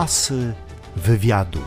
[0.00, 0.52] Asy
[0.96, 1.58] wywiadu.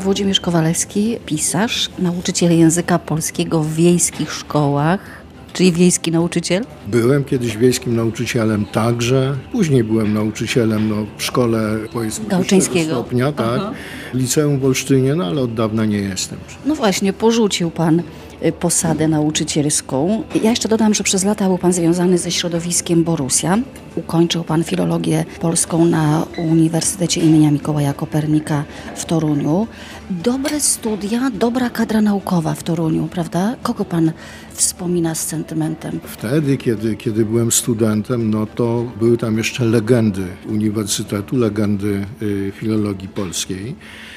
[0.00, 5.00] Włodzimierz Kowalewski, pisarz, nauczyciel języka polskiego w wiejskich szkołach,
[5.52, 6.64] czyli wiejski nauczyciel.
[6.86, 9.36] Byłem kiedyś wiejskim nauczycielem także.
[9.52, 12.90] Później byłem nauczycielem no, w szkole powiedzmy Gałczyńskiego.
[12.94, 13.60] stopnia, tak.
[14.14, 16.38] Liceum w Olsztynie, no ale od dawna nie jestem.
[16.66, 18.02] No właśnie, porzucił pan
[18.58, 20.22] posadę nauczycielską.
[20.42, 23.58] Ja jeszcze dodam, że przez lata był pan związany ze środowiskiem Borussia.
[23.96, 28.64] Ukończył pan filologię polską na Uniwersytecie imienia Mikołaja Kopernika
[28.96, 29.66] w Toruniu.
[30.10, 33.56] Dobre studia, dobra kadra naukowa w Toruniu, prawda?
[33.62, 34.12] Kogo pan
[34.52, 36.00] wspomina z sentymentem?
[36.04, 43.08] Wtedy, kiedy, kiedy byłem studentem, no to były tam jeszcze legendy uniwersytetu, legendy y, filologii
[43.08, 43.74] polskiej.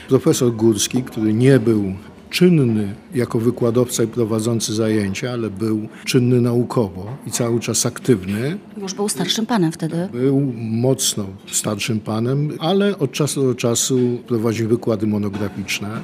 [0.10, 1.94] Profesor Górski, który nie był
[2.30, 8.58] czynny jako wykładowca i prowadzący zajęcia, ale był czynny naukowo i cały czas aktywny.
[8.78, 10.10] Już był starszym panem wtedy.
[10.14, 16.02] Był mocno starszym panem, ale od czasu do czasu prowadził wykłady monograficzne.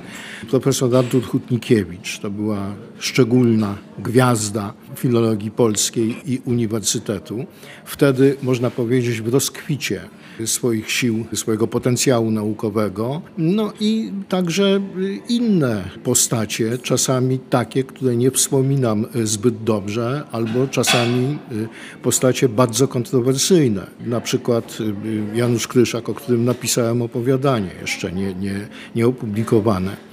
[0.49, 7.45] Profesor Artur Hutnikiewicz to była szczególna gwiazda filologii polskiej i uniwersytetu.
[7.85, 10.01] Wtedy, można powiedzieć, w rozkwicie
[10.45, 13.21] swoich sił, swojego potencjału naukowego.
[13.37, 14.81] No i także
[15.29, 21.37] inne postacie, czasami takie, które nie wspominam zbyt dobrze, albo czasami
[22.03, 23.87] postacie bardzo kontrowersyjne.
[24.05, 24.77] Na przykład
[25.33, 30.10] Janusz Kryszak, o którym napisałem opowiadanie, jeszcze nie, nie, nie opublikowane.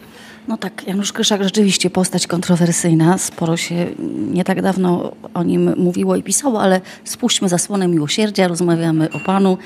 [0.49, 3.19] No tak, Janusz Kryszak rzeczywiście postać kontrowersyjna.
[3.19, 3.87] Sporo się
[4.33, 9.59] nie tak dawno o nim mówiło i pisało, ale spuśćmy zasłonę miłosierdzia, rozmawiamy o Panu.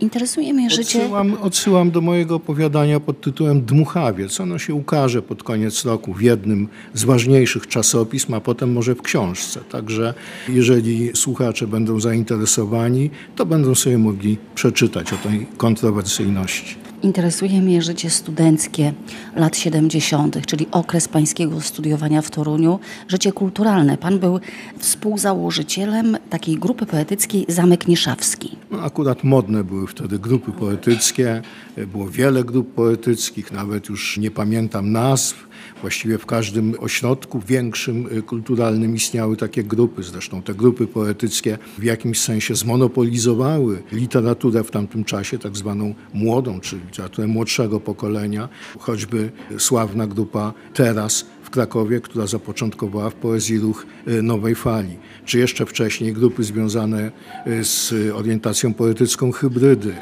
[0.00, 0.98] Interesuje mnie życie...
[0.98, 4.40] Odsyłam, odsyłam do mojego opowiadania pod tytułem Dmuchawiec.
[4.40, 9.02] Ono się ukaże pod koniec roku w jednym z ważniejszych czasopism, a potem może w
[9.02, 9.60] książce.
[9.70, 10.14] Także
[10.48, 16.89] jeżeli słuchacze będą zainteresowani, to będą sobie mogli przeczytać o tej kontrowersyjności.
[17.02, 18.92] Interesuje mnie życie studenckie
[19.36, 22.78] lat 70., czyli okres pańskiego studiowania w Toruniu,
[23.08, 23.98] życie kulturalne.
[23.98, 24.40] Pan był
[24.78, 28.56] współzałożycielem takiej grupy poetyckiej Zamek Nieszawski.
[28.70, 31.42] No, akurat modne były wtedy grupy poetyckie,
[31.92, 35.49] było wiele grup poetyckich, nawet już nie pamiętam nazw.
[35.80, 40.02] Właściwie w każdym ośrodku większym kulturalnym istniały takie grupy.
[40.02, 46.60] Zresztą te grupy poetyckie w jakimś sensie zmonopolizowały literaturę w tamtym czasie, tak zwaną młodą,
[46.60, 48.48] czyli literaturę młodszego pokolenia.
[48.78, 53.86] Choćby sławna grupa Teraz w Krakowie, która zapoczątkowała w poezji ruch
[54.22, 54.96] nowej fali.
[55.24, 57.12] Czy jeszcze wcześniej grupy związane
[57.62, 59.94] z orientacją poetycką hybrydy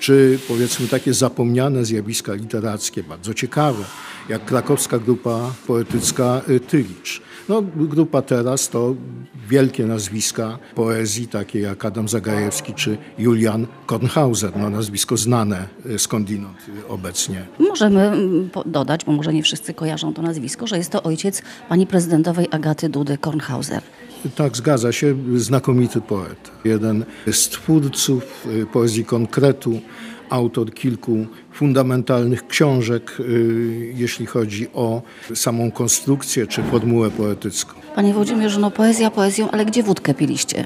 [0.00, 3.84] czy powiedzmy takie zapomniane zjawiska literackie, bardzo ciekawe,
[4.28, 7.22] jak krakowska grupa poetycka Tylicz.
[7.48, 8.94] No, grupa teraz to
[9.48, 15.68] wielkie nazwiska poezji, takie jak Adam Zagajewski czy Julian Kornhauser, no, nazwisko znane
[15.98, 16.56] skądinąd
[16.88, 17.46] obecnie.
[17.58, 18.12] Możemy
[18.66, 22.88] dodać, bo może nie wszyscy kojarzą to nazwisko, że jest to ojciec pani prezydentowej Agaty
[22.88, 23.82] Dudy Kornhauser.
[24.36, 25.16] Tak, zgadza się.
[25.36, 26.50] Znakomity poeta.
[26.64, 29.80] Jeden z twórców poezji konkretu,
[30.30, 33.18] autor kilku fundamentalnych książek,
[33.94, 35.02] jeśli chodzi o
[35.34, 37.74] samą konstrukcję czy formułę poetycką.
[37.94, 40.64] Panie Włodzimierzu, no poezja poezją, ale gdzie wódkę piliście?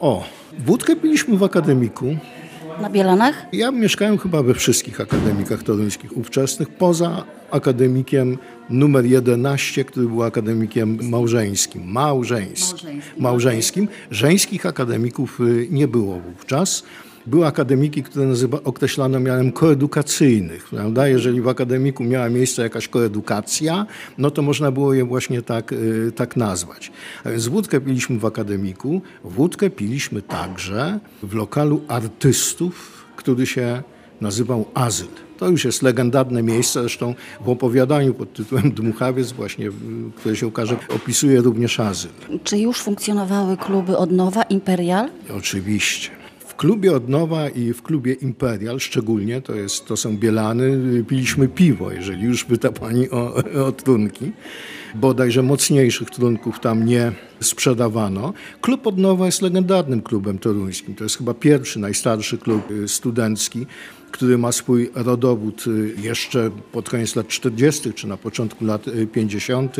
[0.00, 0.24] O,
[0.58, 2.16] wódkę piliśmy w akademiku.
[2.80, 3.46] Na Bielanach?
[3.52, 8.38] Ja mieszkałem chyba we wszystkich akademikach toruńskich ówczesnych, poza akademikiem
[8.70, 11.82] numer 11, który był akademikiem małżeńskim.
[11.84, 13.02] Małżeńskim.
[13.18, 13.88] Małżeńskim.
[14.10, 15.38] Żeńskich akademików
[15.70, 16.82] nie było wówczas.
[17.26, 20.64] Były akademiki, które nazywa, określano mianem koedukacyjnych.
[20.64, 21.08] Prawda?
[21.08, 23.86] Jeżeli w akademiku miała miejsce jakaś koedukacja,
[24.18, 25.74] no to można było je właśnie tak,
[26.16, 26.92] tak nazwać.
[27.24, 33.82] A więc wódkę piliśmy w akademiku, wódkę piliśmy także w lokalu artystów, który się
[34.20, 35.08] nazywał Azyl.
[35.38, 39.70] To już jest legendarne miejsce, zresztą w opowiadaniu pod tytułem Dmuchawiec właśnie,
[40.16, 42.10] które się ukaże, opisuje również Azyl.
[42.44, 45.08] Czy już funkcjonowały kluby Odnowa, Imperial?
[45.36, 46.21] Oczywiście.
[46.62, 52.22] Klubie Odnowa i w klubie Imperial szczególnie, to, jest, to są Bielany, piliśmy piwo, jeżeli
[52.22, 53.34] już pyta pani o,
[53.66, 54.32] o trunki.
[54.94, 58.32] Bodajże mocniejszych trunków tam nie sprzedawano.
[58.60, 60.94] Klub Odnowa jest legendarnym klubem toruńskim.
[60.94, 63.66] To jest chyba pierwszy, najstarszy klub studencki,
[64.12, 65.64] który ma swój rodowód
[66.02, 67.92] jeszcze pod koniec lat 40.
[67.92, 69.76] czy na początku lat 50.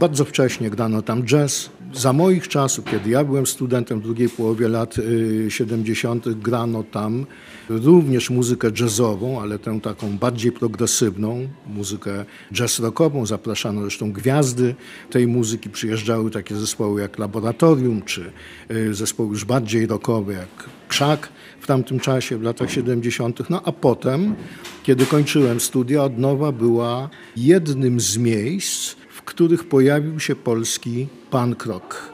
[0.00, 4.68] Bardzo wcześnie grano tam jazz, Za moich czasów, kiedy ja byłem studentem w drugiej połowie
[4.68, 7.26] lat y, 70., grano tam
[7.68, 13.26] również muzykę jazzową, ale tę taką bardziej progresywną, muzykę jazz rockową.
[13.26, 14.74] Zapraszano zresztą gwiazdy
[15.10, 15.70] tej muzyki.
[15.70, 18.32] Przyjeżdżały takie zespoły jak Laboratorium, czy
[18.70, 21.28] y, zespoły już bardziej rockowe jak Krzak
[21.60, 23.50] w tamtym czasie, w latach 70.
[23.50, 24.34] No a potem,
[24.82, 28.96] kiedy kończyłem studia, Odnowa była jednym z miejsc,
[29.28, 32.12] których pojawił się polski punk rock.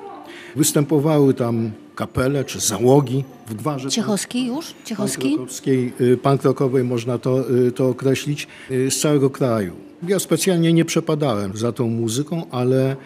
[0.57, 4.75] Występowały tam kapele czy załogi w gwarze Ciechowski już?
[4.85, 5.37] Ciechowski?
[5.37, 9.73] Punk-rockowskiej, y, punk-rockowej można to, y, to określić, y, z całego kraju.
[10.09, 12.97] Ja specjalnie nie przepadałem za tą muzyką, ale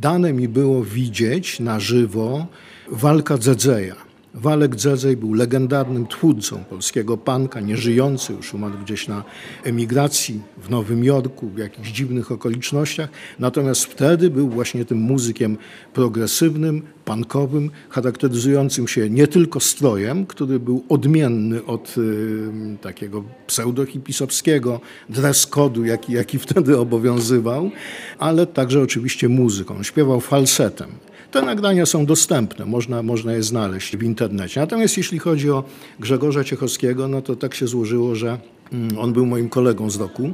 [0.00, 2.46] dane mi było widzieć na żywo
[2.90, 4.07] walka Dzedzeja.
[4.40, 9.24] Walek Dzedzej był legendarnym twórcą polskiego panka, nieżyjący, już umarł gdzieś na
[9.64, 13.08] emigracji w Nowym Jorku, w jakichś dziwnych okolicznościach.
[13.38, 15.56] Natomiast wtedy był właśnie tym muzykiem
[15.94, 25.48] progresywnym, punkowym, charakteryzującym się nie tylko strojem, który był odmienny od y, takiego pseudohipisowskiego dress
[25.84, 27.70] jaki, jaki wtedy obowiązywał,
[28.18, 29.82] ale także oczywiście muzyką.
[29.82, 31.07] Śpiewał falsetem.
[31.30, 34.60] Te nagrania są dostępne, można, można je znaleźć w internecie.
[34.60, 35.64] Natomiast jeśli chodzi o
[36.00, 38.38] Grzegorza Ciechowskiego, no to tak się złożyło, że
[38.72, 40.32] mm, on był moim kolegą z roku.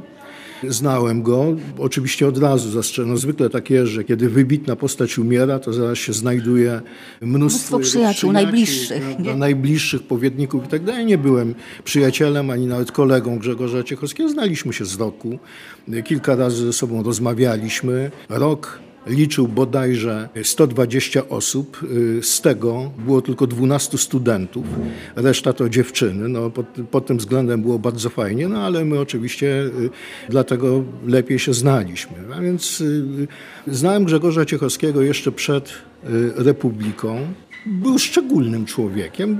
[0.67, 1.45] Znałem go,
[1.77, 3.13] oczywiście od razu zastrzeżono.
[3.13, 6.81] No, zwykle tak jest, że kiedy wybitna postać umiera, to zaraz się znajduje
[7.21, 11.05] mnóstwo, Mnóstwo przyjaciół, najbliższych, prawda, najbliższych powierników i tak dalej.
[11.05, 14.29] Nie byłem przyjacielem ani nawet kolegą Grzegorza Ciechowskiego.
[14.29, 15.39] Znaliśmy się z roku.
[16.03, 18.11] Kilka razy ze sobą rozmawialiśmy.
[18.29, 24.65] Rok liczył bodajże 120 osób, y, z tego było tylko 12 studentów,
[25.15, 26.29] reszta to dziewczyny.
[26.29, 29.89] No, pod, pod tym względem było bardzo fajnie, no ale my oczywiście y,
[30.29, 32.17] dlatego lepiej się znaliśmy.
[32.35, 33.27] A więc y,
[33.67, 35.73] znałem Grzegorza Ciechowskiego jeszcze przed
[36.35, 37.19] Republiką.
[37.65, 39.37] Był szczególnym człowiekiem,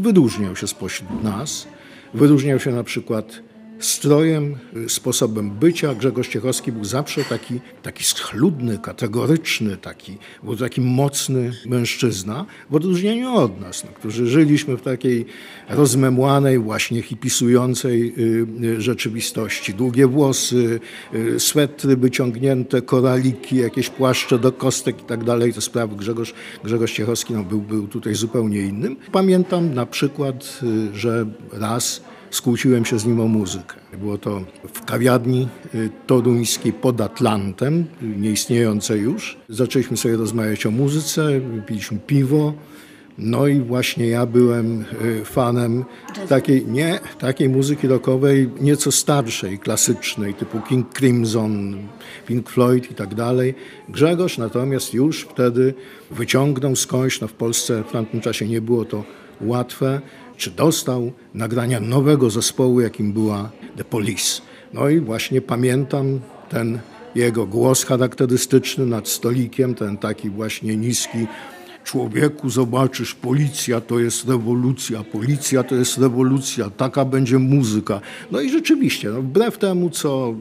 [0.00, 1.68] wyróżniał się spośród nas.
[2.14, 3.42] Wyróżniał się na przykład
[3.78, 4.56] strojem,
[4.88, 5.94] sposobem bycia.
[5.94, 13.34] Grzegorz Ciechowski był zawsze taki, taki schludny, kategoryczny, taki, był taki mocny mężczyzna, w odróżnieniu
[13.34, 15.26] od nas, no, którzy żyliśmy w takiej
[15.68, 19.74] rozmemłanej, właśnie hipisującej y, y, rzeczywistości.
[19.74, 20.80] Długie włosy,
[21.14, 25.54] y, swetry wyciągnięte, koraliki, jakieś płaszcze do kostek i tak dalej.
[25.54, 26.34] Te sprawy Grzegorz,
[26.64, 28.96] Grzegorz Ciechowski no, był, był tutaj zupełnie innym.
[29.12, 30.60] Pamiętam na przykład,
[30.92, 33.76] że raz skłóciłem się z nim o muzykę.
[33.98, 34.44] Było to
[34.74, 39.36] w kawiarni y, toruńskiej pod Atlantem, nieistniejącej już.
[39.48, 42.54] Zaczęliśmy sobie rozmawiać o muzyce, piliśmy piwo.
[43.18, 45.84] No i właśnie ja byłem y, fanem
[46.28, 51.76] takiej, nie, takiej muzyki rockowej, nieco starszej, klasycznej, typu King Crimson,
[52.26, 53.54] Pink Floyd i tak dalej.
[53.88, 55.74] Grzegorz natomiast już wtedy
[56.10, 59.04] wyciągnął skądś, no w Polsce w tamtym czasie nie było to
[59.40, 60.00] łatwe,
[60.38, 64.42] czy dostał nagrania nowego zespołu, jakim była The Police.
[64.72, 66.78] No i właśnie pamiętam ten
[67.14, 71.26] jego głos charakterystyczny nad stolikiem, ten taki właśnie niski.
[71.88, 78.00] Człowieku, zobaczysz, policja to jest rewolucja, policja to jest rewolucja, taka będzie muzyka.
[78.30, 80.34] No i rzeczywiście, no wbrew temu, co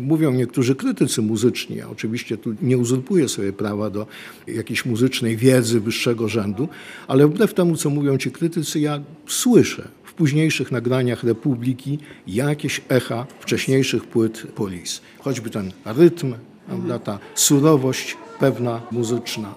[0.00, 4.06] mówią niektórzy krytycy muzyczni, ja oczywiście tu nie uzurpuję sobie prawa do
[4.46, 6.68] jakiejś muzycznej wiedzy wyższego rzędu,
[7.08, 13.26] ale wbrew temu, co mówią ci krytycy, ja słyszę w późniejszych nagraniach Republiki jakieś echa
[13.40, 15.00] wcześniejszych płyt Police.
[15.18, 16.34] Choćby ten rytm,
[16.66, 19.54] prawda, ta surowość pewna muzyczna.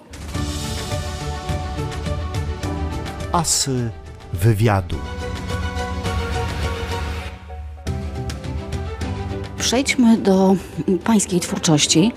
[3.36, 3.90] Asy
[4.32, 4.96] wywiadu.
[9.58, 10.56] Przejdźmy do
[11.04, 12.12] pańskiej twórczości.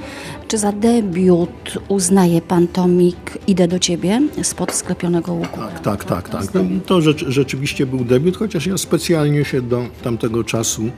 [0.50, 5.60] Czy za debiut uznaje pan tomik Idę do ciebie spod sklepionego łuku?
[5.60, 6.30] Tak, tak, tak.
[6.30, 6.54] tak.
[6.54, 10.90] No, to rzecz, rzeczywiście był debiut, chociaż ja specjalnie się do tamtego czasu,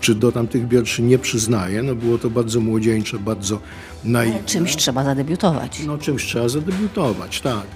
[0.00, 1.82] czy do tamtych wierszy nie przyznaję.
[1.82, 3.60] No, było to bardzo młodzieńcze, bardzo
[4.04, 4.44] naiwne.
[4.46, 5.80] Czymś trzeba zadebiutować.
[5.86, 7.66] No czymś trzeba zadebiutować, tak.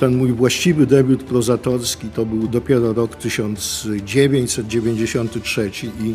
[0.00, 5.70] Ten mój właściwy debiut prozatorski to był dopiero rok 1993
[6.00, 6.14] i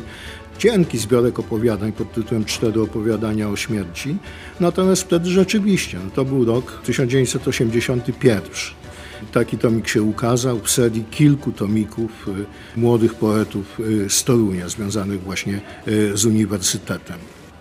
[0.57, 4.17] cienki zbiorek opowiadań pod tytułem Cztery opowiadania o śmierci.
[4.59, 8.41] Natomiast wtedy rzeczywiście, no to był rok 1981.
[9.31, 15.23] Taki tomik się ukazał w serii kilku tomików y, młodych poetów y, z Torunia, związanych
[15.23, 17.17] właśnie y, z uniwersytetem.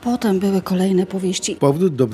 [0.06, 1.56] Potem były kolejne powieści.
[1.56, 2.08] Powrót do e,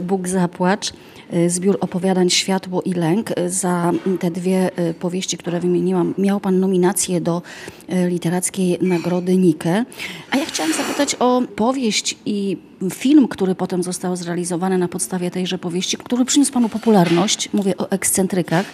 [0.00, 0.92] Bóg zapłacz,
[1.30, 3.30] e, zbiór opowiadań Światło i Lęk.
[3.36, 7.42] E, Za te dwie e, powieści, które wymieniłam, miał pan nominację do
[7.88, 9.84] e, literackiej nagrody Nike.
[10.30, 12.56] A ja chciałam zapytać o powieść i
[12.92, 17.48] film, który potem został zrealizowany na podstawie tejże powieści, który przyniósł panu popularność.
[17.52, 18.66] Mówię o ekscentrykach.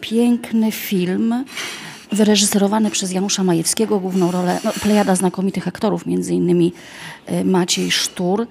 [0.00, 1.44] Piękny film
[2.12, 6.72] wyreżyserowany przez Janusza Majewskiego, główną rolę, no, plejada znakomitych aktorów, między innymi
[7.26, 8.46] e, Maciej Sztur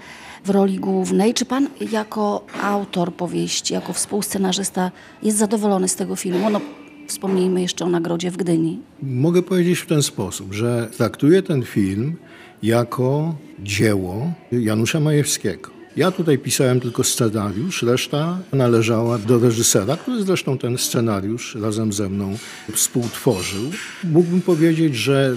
[0.45, 1.33] w roli głównej.
[1.33, 4.91] Czy pan jako autor powieści, jako współscenarzysta
[5.23, 6.50] jest zadowolony z tego filmu?
[6.50, 6.62] No,
[7.07, 8.79] wspomnijmy jeszcze o nagrodzie w Gdyni.
[9.01, 12.15] Mogę powiedzieć w ten sposób, że traktuję ten film
[12.63, 15.73] jako dzieło Janusza Majewskiego.
[15.97, 22.09] Ja tutaj pisałem tylko scenariusz, reszta należała do reżysera, który zresztą ten scenariusz razem ze
[22.09, 22.38] mną
[22.73, 23.71] współtworzył.
[24.03, 25.35] Mógłbym powiedzieć, że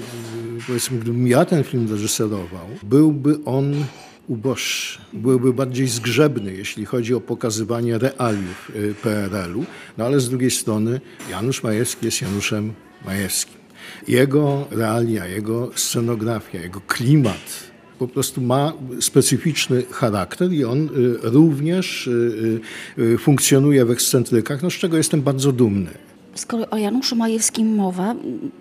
[0.67, 3.75] powiedzmy, gdybym ja ten film reżyserował, byłby on
[4.29, 9.65] uboższy, byłby bardziej zgrzebny, jeśli chodzi o pokazywanie realiów y, PRL-u,
[9.99, 12.73] no ale z drugiej strony Janusz Majewski jest Januszem
[13.05, 13.57] Majewskim.
[14.09, 17.67] Jego realia, jego scenografia, jego klimat
[17.99, 20.89] po prostu ma specyficzny charakter i on y,
[21.23, 25.91] również y, funkcjonuje w ekscentrykach, no z czego jestem bardzo dumny.
[26.37, 28.15] Skoro o Januszu Majewskim mowa,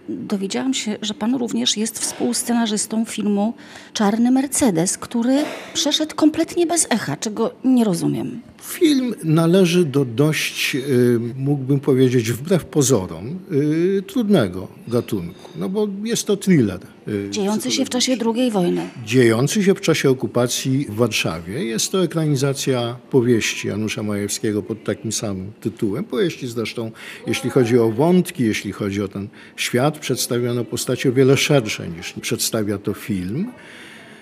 [0.09, 3.53] dowiedziałam się, że pan również jest współscenarzystą filmu
[3.93, 5.37] Czarny Mercedes, który
[5.73, 8.41] przeszedł kompletnie bez echa, czego nie rozumiem.
[8.61, 16.27] Film należy do dość, y, mógłbym powiedzieć, wbrew pozorom, y, trudnego gatunku, no bo jest
[16.27, 16.79] to thriller.
[17.07, 18.81] Y, Dziejący się w czasie II wojny.
[19.05, 21.65] dziejący się w czasie okupacji w Warszawie.
[21.65, 26.03] Jest to ekranizacja powieści Janusza Majewskiego pod takim samym tytułem.
[26.03, 26.91] Powieści zresztą,
[27.27, 32.13] jeśli chodzi o wątki, jeśli chodzi o ten świat, przedstawiono postacie o wiele szersze niż
[32.21, 33.51] przedstawia to film.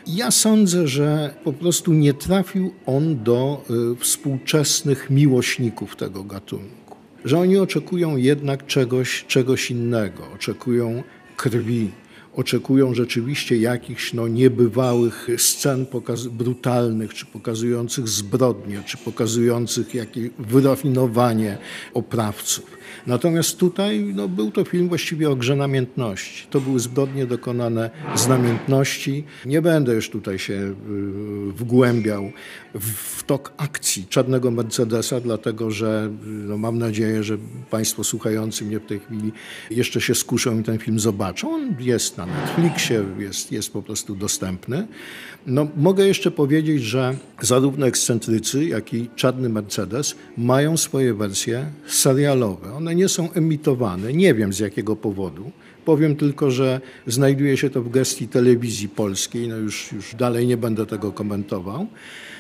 [0.08, 6.98] Ja sądzę, że po prostu nie trafił on do y, współczesnych miłośników tego gatunku.
[7.25, 11.04] Że oni oczekują jednak czegoś, czegoś innego, oczekują
[11.38, 11.92] krwi,
[12.36, 15.86] oczekują rzeczywiście jakichś no, niebywałych scen
[16.32, 21.58] brutalnych, czy pokazujących zbrodnie, czy pokazujących jakieś wyrafinowanie
[21.94, 22.84] oprawców.
[23.08, 26.48] Natomiast tutaj no, był to film właściwie o grze namiętności.
[26.50, 29.24] To były zbrodnie dokonane z namiętności.
[29.46, 30.74] Nie będę już tutaj się y,
[31.52, 32.32] wgłębiał
[32.74, 37.38] w, w tok akcji Czarnego Mercedesa, dlatego że y, no, mam nadzieję, że
[37.70, 39.32] Państwo słuchający mnie w tej chwili
[39.72, 41.54] jeszcze się skuszą i ten film zobaczą.
[41.54, 44.88] On jest na Netflixie, jest, jest po prostu dostępny.
[45.48, 52.74] No, mogę jeszcze powiedzieć, że zarówno ekscentrycy, jak i Czarny Mercedes mają swoje wersje serialowe.
[52.74, 55.52] One nie są emitowane, nie wiem z jakiego powodu.
[55.86, 60.58] Powiem tylko, że znajduje się to w gestii telewizji polskiej, no już, już dalej nie
[60.58, 61.88] będę tego komentował.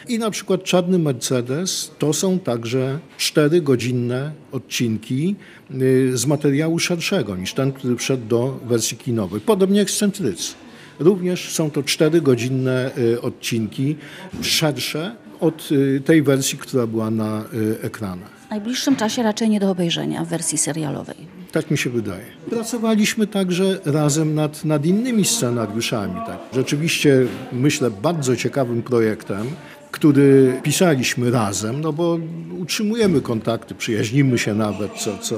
[0.09, 5.35] I na przykład Czarny Mercedes to są także czterygodzinne odcinki
[5.81, 9.41] y, z materiału szerszego niż ten, który wszedł do wersji kinowej.
[9.41, 10.62] Podobnie ekscentrycy.
[10.99, 13.95] Również są to czterygodzinne y, odcinki,
[14.41, 18.29] szersze od y, tej wersji, która była na y, ekranach.
[18.47, 21.15] W najbliższym czasie raczej nie do obejrzenia w wersji serialowej.
[21.51, 22.25] Tak mi się wydaje.
[22.49, 26.15] Pracowaliśmy także razem nad, nad innymi scenariuszami.
[26.27, 26.39] Tak.
[26.53, 29.47] Rzeczywiście, myślę, bardzo ciekawym projektem,
[29.93, 32.19] który pisaliśmy razem, no bo
[32.59, 35.35] utrzymujemy kontakty, przyjaźnimy się nawet, co, co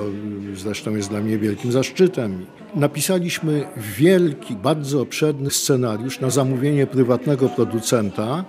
[0.56, 2.46] zresztą jest dla mnie wielkim zaszczytem.
[2.76, 8.46] Napisaliśmy wielki, bardzo obszerny scenariusz na zamówienie prywatnego producenta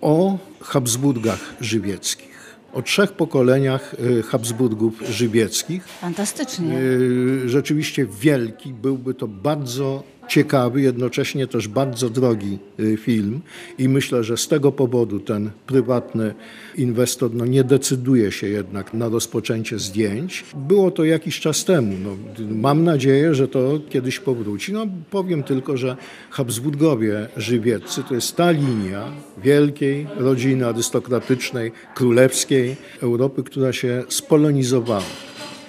[0.00, 2.56] o Habsburgach żywieckich.
[2.72, 5.84] O trzech pokoleniach y, Habsburgów żywieckich.
[5.88, 6.78] Fantastycznie.
[6.78, 13.40] Y, Rzeczywiście wielki, byłby to bardzo ciekawy, jednocześnie też bardzo drogi y, film
[13.78, 16.34] i myślę, że z tego powodu ten prywatny
[16.76, 20.44] inwestor no, nie decyduje się jednak na rozpoczęcie zdjęć.
[20.54, 21.94] Było to jakiś czas temu.
[22.04, 22.16] No,
[22.54, 24.72] mam nadzieję, że to kiedyś powróci.
[24.72, 25.96] No, powiem tylko, że
[26.30, 29.12] Habsburgowie żywieccy to jest ta linia
[29.44, 35.02] wielkiej rodziny arystokratycznej, królewskiej Europy, która się spolonizowała.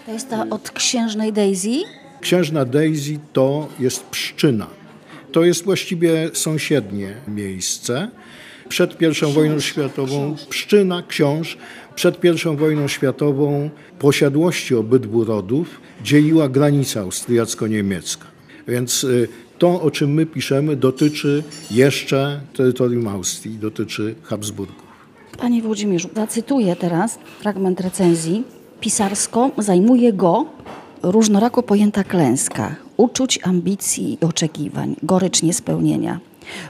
[0.06, 1.84] To jest ta od księżnej Daisy.
[2.22, 4.68] Księżna Daisy to jest Pszczyna.
[5.32, 8.12] To jest właściwie sąsiednie miejsce.
[8.70, 11.58] Przed I wojną światową Pszczyna, książ,
[11.96, 13.70] przed I wojną światową
[14.00, 18.26] posiadłości obydwu rodów dzieliła granica austriacko-niemiecka.
[18.68, 24.88] Więc y, to, o czym my piszemy, dotyczy jeszcze terytorium Austrii, dotyczy Habsburgów.
[25.38, 28.44] Panie Włodzimierzu, zacytuję teraz fragment recenzji.
[28.80, 30.46] Pisarsko zajmuje go
[31.12, 36.20] różnorako pojęta klęska, uczuć, ambicji i oczekiwań, gorycz niespełnienia.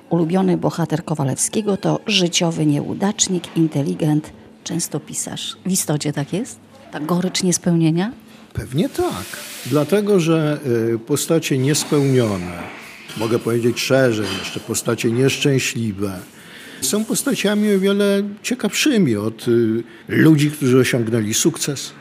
[0.09, 4.31] Ulubiony bohater Kowalewskiego to życiowy nieudacznik, inteligent,
[4.63, 5.57] często pisarz.
[5.65, 6.59] W istocie tak jest?
[6.91, 8.11] Ta gorycz niespełnienia?
[8.53, 9.25] Pewnie tak.
[9.65, 10.59] Dlatego, że
[10.95, 12.63] y, postacie niespełnione,
[13.17, 16.19] mogę powiedzieć szerzej jeszcze, postacie nieszczęśliwe,
[16.81, 21.91] są postaciami o wiele ciekawszymi od y, ludzi, którzy osiągnęli sukces.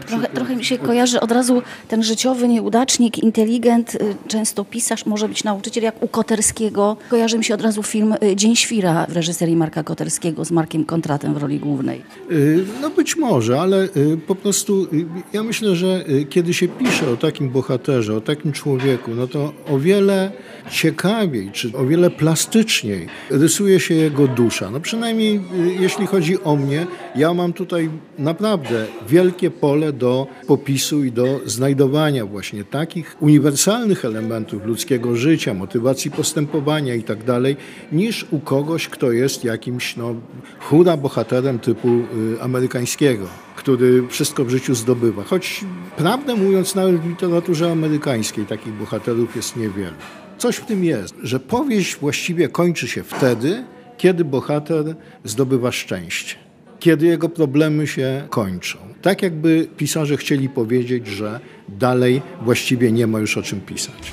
[0.00, 3.98] Trochę, trochę mi się kojarzy od razu ten życiowy nieudacznik, inteligent, y,
[4.28, 6.96] często pisarz, może być nauczyciel, jak u Koterskiego.
[7.10, 10.84] Kojarzy mi się od razu film y, Dzień Świra w reżyserii Marka Koterskiego z Markiem
[10.84, 12.02] Kontratem w roli głównej.
[12.30, 13.88] Y, No być może, ale
[14.26, 14.86] po prostu
[15.32, 19.78] ja myślę, że kiedy się pisze o takim bohaterze, o takim człowieku, no to o
[19.78, 20.32] wiele
[20.70, 24.70] ciekawiej, czy o wiele plastyczniej rysuje się jego dusza.
[24.70, 25.40] No przynajmniej
[25.80, 26.86] jeśli chodzi o mnie,
[27.16, 34.64] ja mam tutaj naprawdę wielkie pole do popisu i do znajdowania właśnie takich uniwersalnych elementów
[34.64, 37.56] ludzkiego życia, motywacji postępowania i tak dalej,
[37.92, 40.14] niż u kogoś, kto jest jakimś no,
[40.60, 43.26] hura bohaterem typu y, amerykańskiego,
[43.56, 45.22] który wszystko w życiu zdobywa.
[45.22, 45.64] Choć
[45.96, 49.94] prawdę mówiąc, nawet w literaturze amerykańskiej takich bohaterów jest niewiele.
[50.38, 53.64] Coś w tym jest, że powieść właściwie kończy się wtedy,
[53.96, 56.44] kiedy bohater zdobywa szczęście
[56.84, 58.78] kiedy jego problemy się kończą.
[59.02, 64.12] Tak jakby pisarze chcieli powiedzieć, że dalej właściwie nie ma już o czym pisać.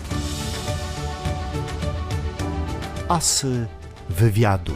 [3.09, 3.65] Asy
[4.09, 4.71] wywiadu.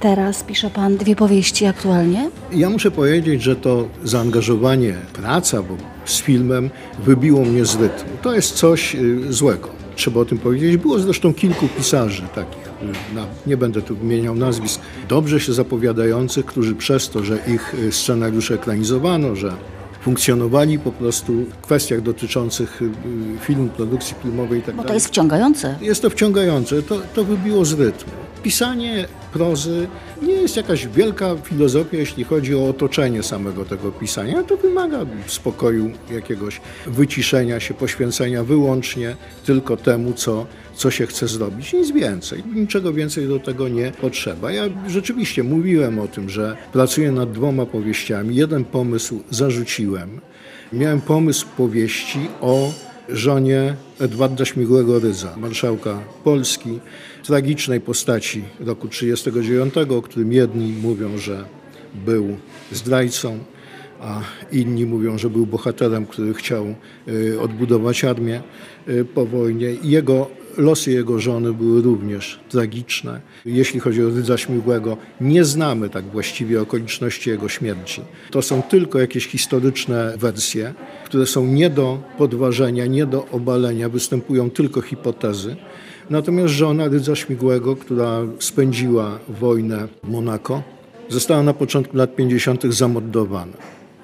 [0.00, 2.30] Teraz pisze pan dwie powieści aktualnie.
[2.52, 6.70] Ja muszę powiedzieć, że to zaangażowanie, praca bo z filmem
[7.04, 8.10] wybiło mnie z rytmu.
[8.22, 9.68] To jest coś y, złego.
[9.96, 10.76] Trzeba o tym powiedzieć.
[10.76, 12.61] Było zresztą kilku pisarzy takich,
[13.14, 17.92] na, nie będę tu wymieniał nazwisk, dobrze się zapowiadających, którzy przez to, że ich y,
[17.92, 19.52] scenariusze ekranizowano, że
[20.00, 22.90] funkcjonowali po prostu w kwestiach dotyczących y, y,
[23.40, 25.76] filmu, produkcji filmowej i tak Bo to jest wciągające.
[25.80, 28.12] Jest to wciągające, to, to wybiło z rytmu.
[28.42, 29.88] Pisanie prozy
[30.22, 34.42] nie jest jakaś wielka filozofia, jeśli chodzi o otoczenie samego tego pisania.
[34.42, 41.72] To wymaga spokoju, jakiegoś wyciszenia się, poświęcenia wyłącznie tylko temu, co, co się chce zrobić.
[41.72, 42.42] Nic więcej.
[42.54, 44.52] Niczego więcej do tego nie potrzeba.
[44.52, 48.36] Ja rzeczywiście mówiłem o tym, że pracuję nad dwoma powieściami.
[48.36, 50.20] Jeden pomysł zarzuciłem.
[50.72, 52.72] Miałem pomysł powieści o
[53.08, 56.80] żonie Edwarda Śmigłego-Rydza, marszałka Polski,
[57.24, 61.44] tragicznej postaci roku 1939, o którym jedni mówią, że
[61.94, 62.36] był
[62.72, 63.38] zdrajcą,
[64.00, 64.20] a
[64.52, 66.74] inni mówią, że był bohaterem, który chciał
[67.08, 68.42] y, odbudować armię
[68.88, 69.66] y, po wojnie.
[69.82, 73.20] Jego losy jego żony były również tragiczne.
[73.44, 78.00] Jeśli chodzi o Rydza Śmigłego, nie znamy tak właściwie okoliczności jego śmierci.
[78.30, 84.50] To są tylko jakieś historyczne wersje, które są nie do podważenia, nie do obalenia, występują
[84.50, 85.56] tylko hipotezy.
[86.10, 90.62] Natomiast żona Rydza Śmigłego, która spędziła wojnę w Monako,
[91.08, 92.62] została na początku lat 50.
[92.64, 93.56] zamordowana.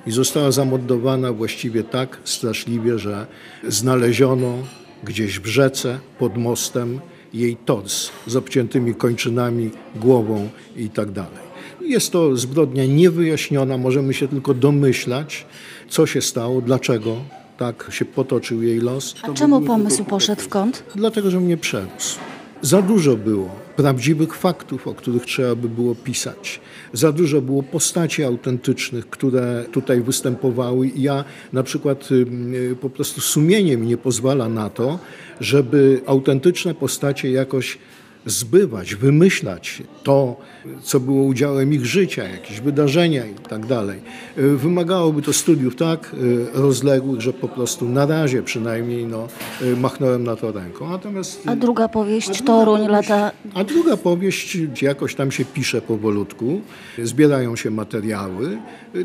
[0.07, 3.27] I została zamordowana właściwie tak straszliwie, że
[3.69, 4.59] znaleziono
[5.05, 7.01] gdzieś w rzece pod mostem
[7.35, 11.49] jej tors z obciętymi kończynami, głową i tak dalej.
[11.81, 15.47] Jest to zbrodnia niewyjaśniona, możemy się tylko domyślać,
[15.89, 17.17] co się stało, dlaczego
[17.59, 19.15] tak się potoczył jej los.
[19.23, 20.85] A czemu pomysł poszedł w kąt?
[20.95, 22.19] Dlatego, że mnie przerósł.
[22.63, 26.61] Za dużo było prawdziwych faktów, o których trzeba by było pisać.
[26.93, 30.91] Za dużo było postaci autentycznych, które tutaj występowały.
[30.97, 34.99] Ja na przykład y, po prostu sumienie mi nie pozwala na to,
[35.41, 37.79] żeby autentyczne postacie jakoś
[38.27, 40.37] zbywać, wymyślać to,
[40.83, 44.01] co było udziałem ich życia, jakieś wydarzenia i tak dalej.
[44.37, 49.29] Wymagałoby to studiów tak y, rozległych, że po prostu na razie przynajmniej no,
[49.63, 50.91] y, machnąłem na to ręką.
[50.91, 53.31] Natomiast A druga a powieść, druga Toruń, powieść- lata...
[53.55, 56.61] A druga powieść jakoś tam się pisze powolutku,
[57.03, 58.59] zbierają się materiały.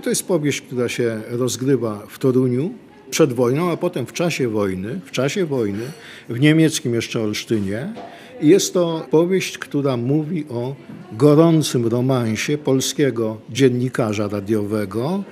[0.03, 2.71] To jest powieść, która się rozgrywa w Toruniu
[3.13, 5.83] przed wojną, a potem w czasie wojny, w czasie wojny,
[6.29, 7.93] w niemieckim jeszcze Olsztynie.
[8.41, 10.75] Jest to powieść, która mówi o
[11.11, 15.23] gorącym romansie polskiego dziennikarza radiowego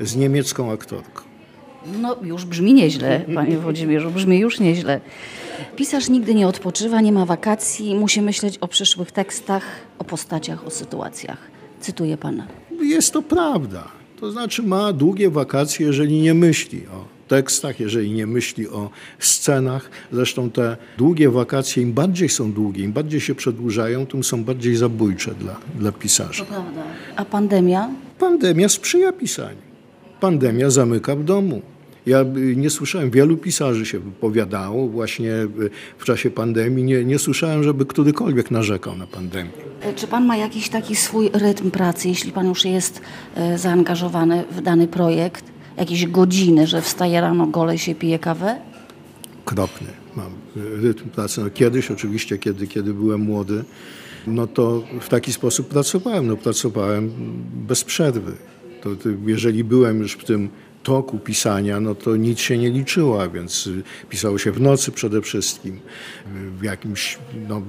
[0.00, 1.22] z niemiecką aktorką.
[2.00, 5.00] No już brzmi nieźle, panie Włodzimierzu, brzmi już nieźle.
[5.76, 9.64] Pisarz nigdy nie odpoczywa, nie ma wakacji, musi myśleć o przyszłych tekstach,
[9.98, 11.38] o postaciach, o sytuacjach.
[11.80, 12.46] Cytuję pana.
[12.82, 13.84] Jest to prawda.
[14.20, 19.90] To znaczy ma długie wakacje, jeżeli nie myśli o tekstach, jeżeli nie myśli o scenach.
[20.12, 24.76] Zresztą te długie wakacje, im bardziej są długie, im bardziej się przedłużają, tym są bardziej
[24.76, 26.44] zabójcze dla, dla pisarza.
[27.16, 27.88] A pandemia?
[28.18, 29.62] Pandemia sprzyja pisaniu.
[30.20, 31.62] Pandemia zamyka w domu.
[32.06, 36.84] Ja y, nie słyszałem, wielu pisarzy się wypowiadało właśnie y, w czasie pandemii.
[36.84, 39.50] Nie, nie słyszałem, żeby którykolwiek narzekał na pandemię.
[39.82, 43.00] E, Czy pan ma jakiś taki swój rytm pracy, jeśli pan już jest
[43.34, 45.44] e, zaangażowany w dany projekt?
[45.80, 48.60] Jakieś godziny, że wstaje rano, gole się pije kawę?
[49.44, 51.40] Kropny mam rytm pracy.
[51.40, 53.64] No kiedyś oczywiście, kiedy, kiedy byłem młody,
[54.26, 56.26] no to w taki sposób pracowałem.
[56.26, 57.10] No pracowałem
[57.68, 58.32] bez przerwy.
[58.82, 60.48] To, to jeżeli byłem już w tym
[60.82, 63.68] toku pisania, no to nic się nie liczyło, więc
[64.08, 65.80] pisało się w nocy przede wszystkim,
[66.58, 67.62] w jakimś, no,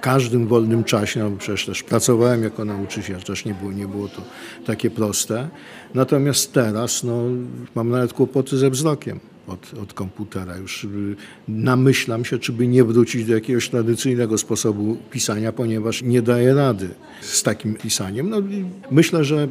[0.00, 4.22] każdym wolnym czasie, no przecież też pracowałem jako nauczyciel, też nie było, nie było to
[4.66, 5.48] takie proste.
[5.94, 7.22] Natomiast teraz, no,
[7.74, 10.56] mam nawet kłopoty ze wzrokiem od, od komputera.
[10.56, 11.16] Już y,
[11.48, 16.88] namyślam się, czy by nie wrócić do jakiegoś tradycyjnego sposobu pisania, ponieważ nie daję rady
[17.20, 18.30] z takim pisaniem.
[18.30, 18.36] No,
[18.90, 19.48] myślę, że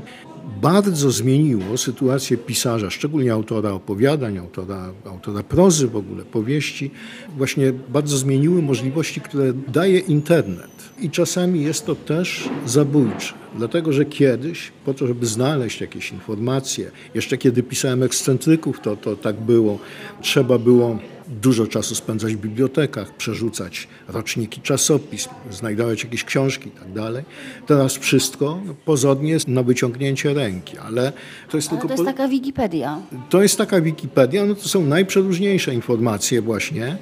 [0.62, 6.92] bardzo zmieniło sytuację pisarza, szczególnie autora opowiadań, autora, autora prozy w ogóle, powieści.
[7.38, 10.77] Właśnie bardzo zmieniły możliwości, które daje internet.
[11.00, 16.92] I czasami jest to też zabójcze, dlatego że kiedyś, po to, żeby znaleźć jakieś informacje,
[17.16, 19.80] jeszcze kiedy pisałem ekscentryków, to, to tak było,
[20.22, 21.00] trzeba było
[21.42, 27.24] dużo czasu spędzać w bibliotekach, przerzucać roczniki czasopism, znajdować jakieś książki i tak dalej.
[27.68, 31.14] Teraz wszystko pozornie jest na wyciągnięcie ręki, ale
[31.50, 31.88] to jest Ale tylko...
[31.88, 32.98] to jest po- taka Wikipedia.
[33.30, 36.98] to jest taka Wikipedia, no to są najprzeróżniejsze informacje właśnie,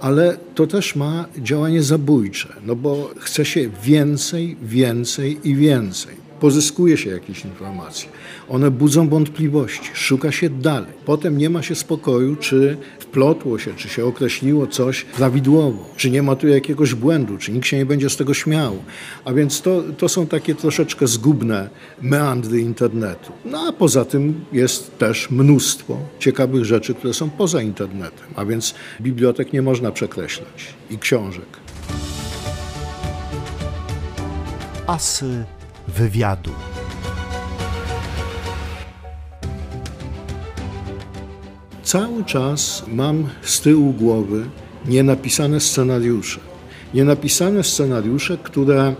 [0.00, 6.16] ale to też ma działanie zabójcze, no bo chce się więcej, więcej i więcej.
[6.40, 8.08] Pozyskuje się jakieś informacje.
[8.48, 10.92] One budzą wątpliwości, szuka się dalej.
[11.04, 12.76] Potem nie ma się spokoju, czy
[13.10, 17.66] wplotło się, czy się określiło coś prawidłowo, czy nie ma tu jakiegoś błędu, czy nikt
[17.66, 18.76] się nie będzie z tego śmiał.
[19.24, 21.70] A więc to, to są takie troszeczkę zgubne
[22.02, 23.32] meandry internetu.
[23.44, 28.26] No a poza tym jest też mnóstwo ciekawych rzeczy, które są poza internetem.
[28.36, 31.48] A więc bibliotek nie można przekreślać i książek.
[34.86, 35.44] Asy
[35.88, 36.69] wywiadu.
[41.90, 44.44] Cały czas mam z tyłu głowy
[44.86, 46.40] nienapisane scenariusze.
[46.94, 48.94] Nienapisane scenariusze, które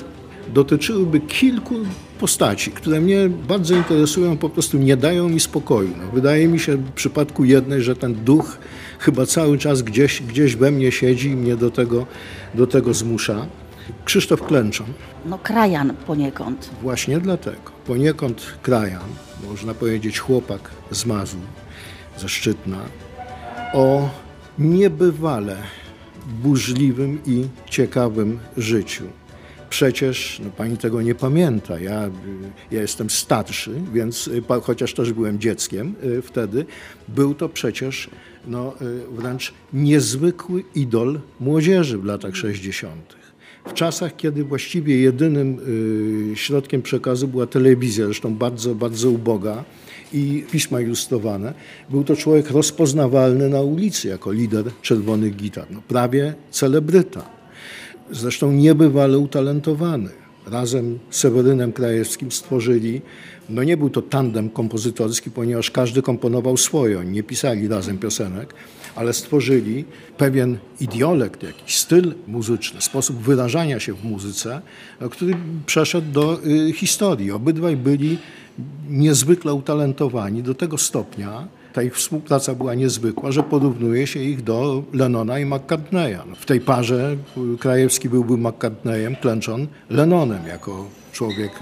[0.54, 1.74] dotyczyłyby kilku
[2.20, 5.90] postaci, które mnie bardzo interesują, po prostu nie dają mi spokoju.
[6.00, 8.58] No, wydaje mi się w przypadku jednej, że ten duch
[8.98, 12.06] chyba cały czas gdzieś, gdzieś we mnie siedzi i mnie do tego,
[12.54, 13.46] do tego zmusza.
[14.04, 14.86] Krzysztof Klęczon.
[15.26, 16.70] No krajan poniekąd.
[16.82, 17.70] Właśnie dlatego.
[17.86, 19.08] Poniekąd krajan,
[19.48, 21.40] można powiedzieć chłopak z Mazur,
[22.20, 22.78] ze Szczytna,
[23.72, 24.10] o
[24.58, 25.56] niebywale
[26.42, 29.04] burzliwym i ciekawym życiu.
[29.70, 31.80] Przecież no, pani tego nie pamięta.
[31.80, 32.10] Ja,
[32.70, 36.66] ja jestem starszy, więc y, chociaż też byłem dzieckiem y, wtedy,
[37.08, 38.10] był to przecież
[38.46, 43.16] no, y, wręcz niezwykły idol młodzieży w latach 60.
[43.66, 45.58] W czasach, kiedy właściwie jedynym
[46.34, 49.64] środkiem przekazu była telewizja, zresztą bardzo, bardzo uboga
[50.12, 51.54] i pisma ilustrowane,
[51.90, 55.66] był to człowiek rozpoznawalny na ulicy jako lider czerwonych gitar.
[55.70, 57.24] No, prawie celebryta.
[58.10, 60.10] Zresztą niebywale utalentowany.
[60.46, 63.00] Razem z Sewerynem Krajewskim stworzyli,
[63.48, 68.54] no nie był to tandem kompozytorski, ponieważ każdy komponował swoje, oni nie pisali razem piosenek,
[68.94, 69.84] ale stworzyli
[70.16, 74.60] pewien idiolekt, jakiś styl muzyczny, sposób wyrażania się w muzyce,
[75.10, 75.34] który
[75.66, 77.30] przeszedł do y, historii.
[77.30, 78.18] Obydwaj byli
[78.88, 84.82] niezwykle utalentowani do tego stopnia, ta ich współpraca była niezwykła, że porównuje się ich do
[84.92, 86.18] Lennona i McCartneya.
[86.28, 87.16] No, W tej parze
[87.58, 91.52] Krajewski byłby McCartneyem, Klęczon Lennonem jako człowiek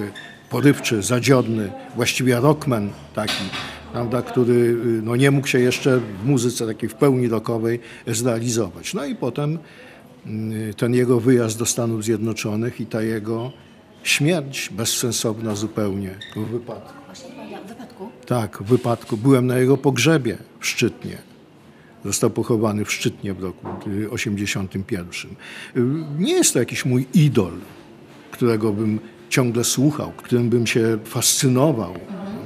[0.50, 3.44] porywczy, zadziorny, właściwie rockman taki,
[3.92, 8.94] prawda, który y, no, nie mógł się jeszcze w muzyce takiej w pełni rockowej zrealizować.
[8.94, 9.58] No i potem
[10.26, 13.52] y, ten jego wyjazd do Stanów Zjednoczonych i ta jego
[14.08, 16.94] śmierć bezsensowna zupełnie w wypadku.
[17.28, 18.10] W wypadku.
[18.26, 19.16] Tak, w wypadku.
[19.16, 21.18] Byłem na jego pogrzebie w Szczytnie.
[22.04, 25.34] Został pochowany w Szczytnie w roku 1981.
[26.18, 27.52] Nie jest to jakiś mój idol,
[28.30, 31.94] którego bym ciągle słuchał, którym bym się fascynował,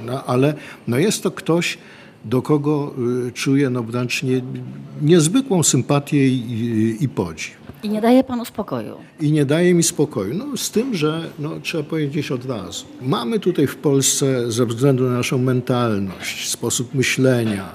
[0.04, 0.54] no, ale
[0.86, 1.78] no jest to ktoś,
[2.24, 2.94] do kogo
[3.28, 4.40] y, czuję no wręcz nie,
[5.02, 7.61] niezwykłą sympatię i, i podziw.
[7.82, 8.96] I nie daje panu spokoju.
[9.20, 10.34] I nie daje mi spokoju.
[10.34, 12.84] No, z tym, że no, trzeba powiedzieć od razu.
[13.02, 17.68] Mamy tutaj w Polsce ze względu na naszą mentalność, sposób myślenia,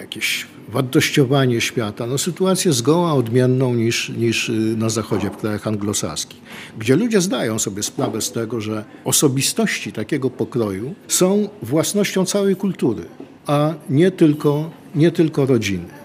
[0.00, 6.40] jakieś wartościowanie świata, no, sytuację zgoła odmienną niż, niż y, na Zachodzie, w krajach anglosaskich,
[6.78, 13.04] gdzie ludzie zdają sobie sprawę z tego, że osobistości takiego pokroju są własnością całej kultury,
[13.46, 15.97] a nie tylko nie tylko rodziny.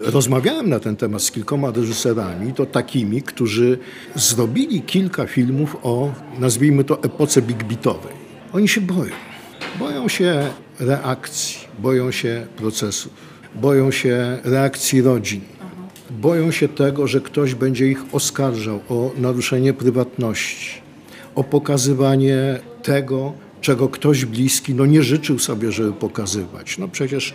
[0.00, 3.78] Rozmawiałem na ten temat z kilkoma reżyserami, to takimi, którzy
[4.14, 8.12] zrobili kilka filmów o, nazwijmy to, epoce big beatowej.
[8.52, 9.12] Oni się boją.
[9.78, 13.12] Boją się reakcji, boją się procesów,
[13.54, 15.40] boją się reakcji rodzin.
[16.10, 20.80] Boją się tego, że ktoś będzie ich oskarżał o naruszenie prywatności,
[21.34, 26.78] o pokazywanie tego, czego ktoś bliski no nie życzył sobie, żeby pokazywać.
[26.78, 27.34] No przecież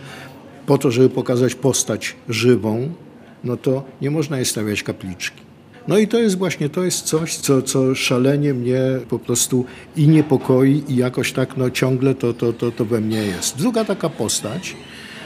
[0.70, 2.90] po to, żeby pokazać postać żywą,
[3.44, 5.42] no to nie można jej stawiać kapliczki.
[5.88, 9.66] No i to jest właśnie, to jest coś, co, co szalenie mnie po prostu
[9.98, 13.58] i niepokoi i jakoś tak no ciągle to, to, to, to we mnie jest.
[13.58, 14.76] Druga taka postać,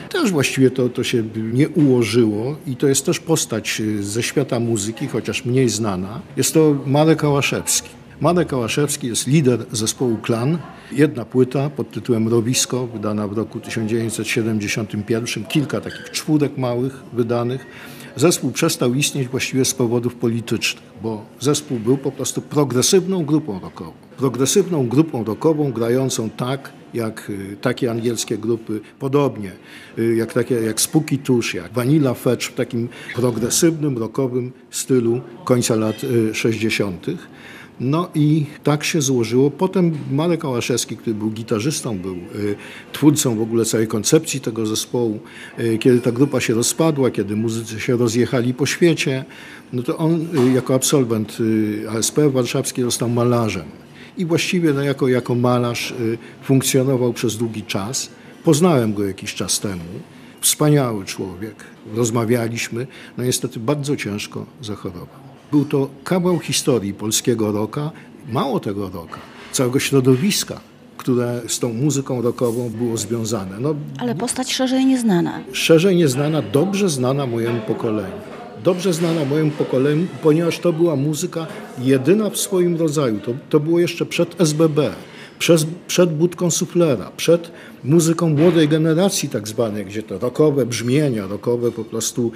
[0.09, 5.07] też właściwie to, to się nie ułożyło i to jest też postać ze świata muzyki,
[5.07, 6.21] chociaż mniej znana.
[6.37, 7.89] Jest to Marek Ałaszewski.
[8.23, 10.57] Marek Ałaszewski jest lider zespołu Klan.
[10.91, 17.65] Jedna płyta pod tytułem Rowisko, wydana w roku 1971, kilka takich czwórek małych wydanych.
[18.15, 23.93] Zespół przestał istnieć właściwie z powodów politycznych, bo zespół był po prostu progresywną grupą rockową.
[24.17, 29.51] Progresywną grupą rockową grającą tak, jak y, takie angielskie grupy, podobnie
[29.99, 35.75] y, jak takie jak Spooky Tush, jak Vanilla Fetch w takim progresywnym, rockowym stylu końca
[35.75, 35.95] lat
[36.33, 37.05] 60.
[37.79, 39.51] No i tak się złożyło.
[39.51, 42.55] Potem Marek Ałaszewski, który był gitarzystą, był y,
[42.93, 45.19] twórcą w ogóle całej koncepcji tego zespołu,
[45.59, 49.25] y, kiedy ta grupa się rozpadła, kiedy muzycy się rozjechali po świecie,
[49.73, 51.37] no to on y, jako absolwent
[51.89, 53.65] ASP warszawskiej został malarzem.
[54.17, 55.93] I właściwie no, jako, jako malarz
[56.43, 58.09] funkcjonował przez długi czas.
[58.43, 59.83] Poznałem go jakiś czas temu.
[60.41, 61.55] Wspaniały człowiek.
[61.95, 62.87] Rozmawialiśmy.
[63.17, 65.32] No niestety bardzo ciężko zachorował.
[65.53, 67.91] Był to kawał historii polskiego roka,
[68.29, 69.19] mało tego roka,
[69.51, 70.59] całego środowiska,
[70.97, 73.59] które z tą muzyką rockową było związane.
[73.59, 75.39] No, Ale postać szerzej nieznana.
[75.51, 78.21] Szerzej nieznana, dobrze znana mojemu pokoleniu.
[78.63, 81.47] Dobrze znana mojemu pokoleniu, ponieważ to była muzyka
[81.79, 83.19] jedyna w swoim rodzaju.
[83.19, 84.91] To, to było jeszcze przed SBB
[85.39, 87.51] przez, przed budką suflera, przed
[87.83, 92.31] muzyką młodej generacji tak zwanej, gdzie to rokowe brzmienia, rokowe po prostu,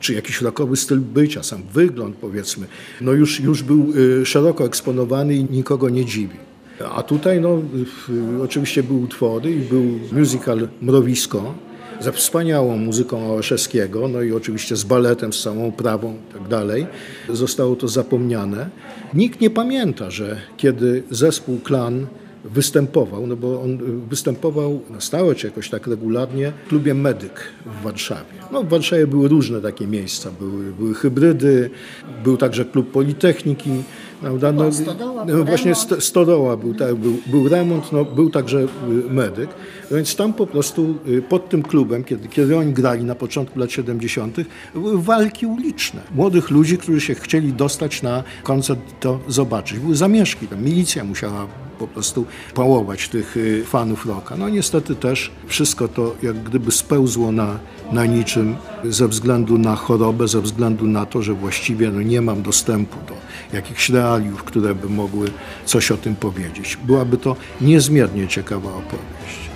[0.00, 2.66] czy jakiś rokowy styl bycia, sam wygląd powiedzmy,
[3.00, 6.36] no już, już był y, szeroko eksponowany i nikogo nie dziwi.
[6.94, 7.62] A tutaj no,
[8.44, 11.54] oczywiście były utwory i był musical Mrowisko,
[12.00, 16.86] ze wspaniałą muzyką Ałaszewskiego, no i oczywiście z baletem, z całą prawą i tak dalej.
[17.28, 18.70] Zostało to zapomniane.
[19.14, 22.06] Nikt nie pamięta, że kiedy zespół Klan
[22.44, 27.82] występował, no bo on występował na stałe czy jakoś tak regularnie w klubie Medyk w
[27.84, 28.40] Warszawie.
[28.52, 31.70] No w Warszawie były różne takie miejsca, były, były hybrydy,
[32.24, 33.70] był także klub Politechniki,
[34.20, 34.52] prawda?
[34.52, 38.66] No, Stodoła, no właśnie sto, Stodoła był, tak, był, był remont, no, był także y,
[39.10, 39.50] Medyk,
[39.90, 43.72] więc tam po prostu y, pod tym klubem, kiedy, kiedy oni grali na początku lat
[43.72, 44.36] 70.,
[44.74, 46.00] były walki uliczne.
[46.14, 49.78] Młodych ludzi, którzy się chcieli dostać na koncert to zobaczyć.
[49.78, 51.46] Były zamieszki, tam milicja musiała
[51.80, 54.36] po prostu pałować tych y, fanów rocka.
[54.36, 57.58] No niestety też wszystko to jak gdyby spełzło na,
[57.92, 62.42] na niczym ze względu na chorobę, ze względu na to, że właściwie no, nie mam
[62.42, 63.14] dostępu do
[63.56, 65.30] jakichś realiów, które by mogły
[65.64, 66.78] coś o tym powiedzieć.
[66.84, 69.49] Byłaby to niezmiernie ciekawa opowieść.